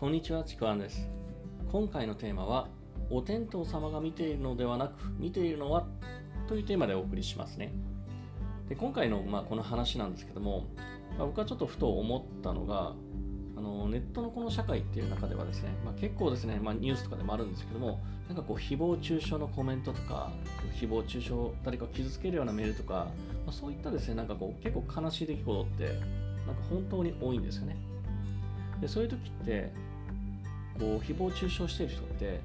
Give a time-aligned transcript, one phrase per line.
[0.00, 1.10] こんにちは、ちくわんです。
[1.70, 2.68] 今回のテーマは、
[3.10, 5.86] お天道様が見ているのではなく、見ているのは
[6.48, 7.70] というテーマでお送りしますね。
[8.70, 10.68] で今回の、まあ、この話なんですけども、
[11.18, 12.94] まあ、僕はちょっとふと思ったのが、
[13.58, 20.32] あのネットのこの社会っていう中ではですね、まあ、結構ですね、まあ、ニュースとかでもあるんですけども、なんかこう誹謗中傷のコメントとか、
[20.80, 23.08] 誹謗中傷、誰かを傷つけるようなメールとか、
[23.44, 26.00] ま、そういったですね、なんかこう結構悲しい出来事って、なんか
[26.70, 27.76] 本当に多いんですよね。
[28.80, 29.89] でそういう時って、
[30.80, 32.40] こう誹謗中傷してる人って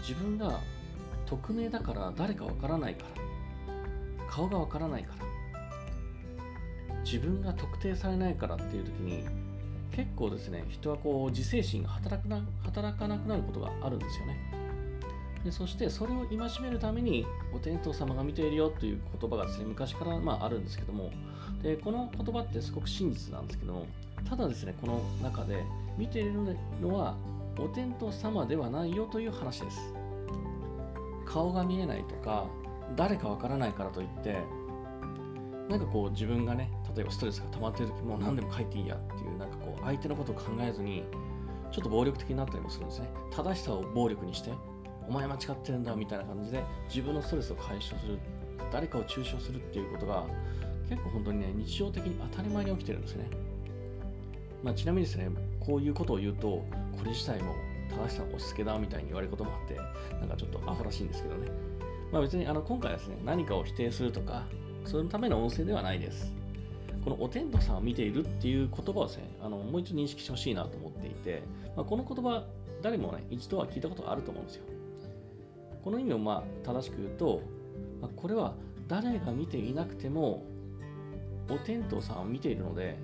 [0.00, 0.60] 自分が
[1.26, 5.28] 匿名だから誰かわからないから顔がわからないから
[7.04, 9.24] 自分が特定されないからっていう時に
[9.92, 14.36] 結構ですね人はこう自制心が働くな働かなくなることがあるんですよね。
[15.44, 21.10] でそしてそれを戒めるためにお天道様が見ているよという言葉がですね昔からまああるんですけども
[21.62, 23.86] でこの言葉ってすごく真実なんですけども
[24.28, 25.64] ただですねこの中で
[25.96, 27.16] 見ているのは
[27.58, 29.94] お天道様ではないよという話です。
[31.26, 32.46] 顔が見えないとか、
[32.96, 34.38] 誰かわからないからといって、
[35.68, 41.04] なんかこう自分がね、例えばストレスが溜まってる時も何でも書いていいやっていう、なんかこう相手のことを考えずに、
[41.70, 43.10] ちょっと暴力的になったりもするんですね。
[43.30, 44.52] 正しさを暴力にして、
[45.08, 48.18] お前間違ってるんだみたいな感じで自分のストレスを解消する、
[48.72, 50.24] 誰かを中傷するっていうことが
[50.88, 53.28] 結構本当にね、日常的に当たり前に起きてるんですね。
[54.62, 55.28] まあ、ちなみにですね、
[55.68, 56.64] こういうことを言うと、こ
[57.04, 57.54] れ自体も
[57.90, 59.74] 正しさの押し付けだみたいに言われることもあって、
[60.18, 61.50] なんかちょっとアホらしいんですけどね。
[62.10, 64.46] まあ別にあの今回はですね、何かを否定するとか、
[64.86, 66.32] そのための音声ではないです。
[67.04, 71.42] このお天道さんを見ているっていう言葉をですね、あのもう一度認識してほしいなと思っていて、
[71.76, 72.44] まあ、この言葉、
[72.80, 74.64] 誰もね、一度は聞いたことがあると思うんですよ。
[75.84, 77.42] この意味をまあ正しく言うと、
[78.00, 78.54] まあ、これは
[78.86, 80.44] 誰が見ていなくても、
[81.50, 82.96] お天道さんを見ているので、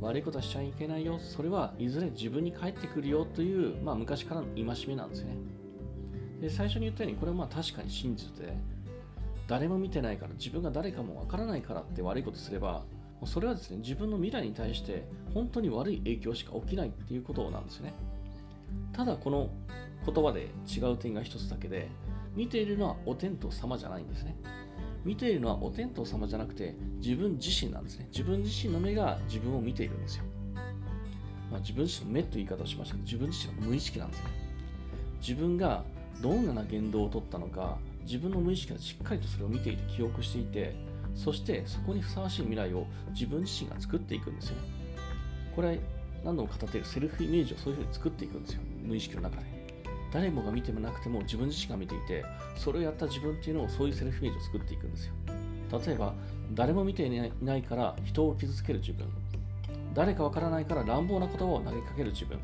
[0.00, 1.18] 悪いことしちゃいけないよ。
[1.18, 5.36] それはいずれ自分に返ってくるよという、まあ、昔からの戒めなんですね。
[6.40, 8.56] で最初に言ったようにこれはまあ確かに真実で
[9.46, 12.84] 誰も見てないから自分が誰かもわからないからって悪いことすれば
[13.26, 15.04] それはですね自分の未来に対して
[15.34, 17.92] 本当に悪い影響しか起きないっていうことなんですね。
[18.92, 19.50] ただこの
[20.06, 21.88] 言葉で違う点が一つだけで
[22.34, 24.36] 見ているのはお天道様じゃないんですね。
[25.04, 28.08] 見ているのはお天道様じゃなくて自分自身なんですね。
[28.10, 30.24] 自分自身の目が自分を見ているんですよ。
[31.50, 34.26] まあ、自分自身の目という言い方をしましたけど、自分自身の無意識なんですね。
[35.20, 35.84] 自分が
[36.22, 40.74] どんな言動をとったのか、自分の無意識がしっかりとそれを見ていて記憶していて、
[41.14, 44.62] そしてそこにふさわしい未来を自分自身が作っていくんですよね。
[45.56, 45.80] これ、
[46.24, 48.60] 何度も語っているセルフイメージをそういうふうに作っていくんですよ。
[48.84, 49.59] 無意識の中で。
[50.12, 52.24] 誰もが見てもなくても自分自身が見ていて
[52.56, 55.14] それをやった自分っていうのをそういうセルフイメージを作っていくんですよ。
[55.86, 56.14] 例えば
[56.52, 59.06] 誰も見ていないから人を傷つける自分。
[59.94, 62.38] 誰かわからないから乱暴な言葉を投げかける自分。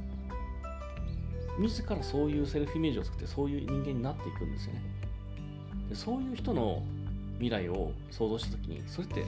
[1.59, 4.83] 自らそういうセルフイメージを作ってそういう人間になっていくんですよね。
[5.88, 6.83] でそういう人の
[7.34, 9.25] 未来を想像した時にそれって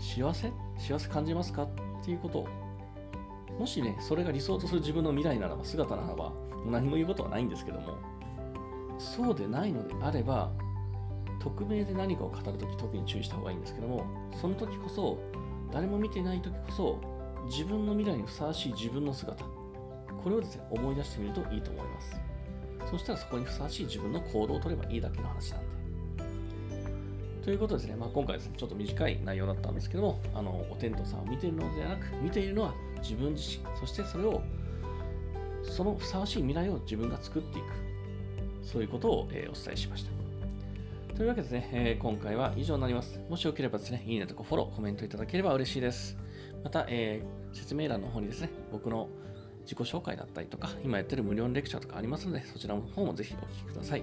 [0.00, 0.50] 幸せ？
[0.78, 1.64] 幸せ感じますか？
[1.64, 1.68] っ
[2.04, 2.48] ていうことを
[3.58, 6.32] もしねそれが理想とする自分の未来ならば姿ならば
[6.66, 7.98] 何も言うことはないんですけども
[8.98, 10.52] そうでないのであれば
[11.40, 14.06] 匿名で何かを語るとき特に注意した方がいいんですけども
[14.40, 15.18] その時こそ
[15.72, 17.00] 誰も見てない時こそ
[17.46, 19.44] 自分の未来にふさわしい自分の姿
[20.22, 22.20] これをですね思い出してみるといいと思います。
[22.90, 25.71] そしたらそこにふさわしい自分の行動を取ればいいだけの話なんで。
[27.42, 34.40] ということですね、まあ、今回ですね、ちょっと短い内容だったんですけども、あのお天道さんを見ているのではなく、見ているのは自分自身、そしてそれを
[35.64, 37.92] そのふさわしい未来を自分が作っていく。
[38.62, 40.12] そういうことを、えー、お伝えしました。
[41.16, 43.20] というわけですね、えー、今回は以上になります。
[43.28, 46.16] もしよければですね、いいねとかフォロー、コメントいただければ嬉しいです。
[46.62, 49.08] また、えー、説明欄の方にですね、僕の
[49.62, 54.02] 自己紹介だったりとか、今やってる無料のレクチャーとかありますので、そちらの方もぜひお聞きください。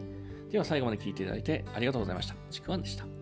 [0.52, 2.36] では最後まで聞いていただいてありがとうございました。
[2.50, 3.19] ちくわんでした。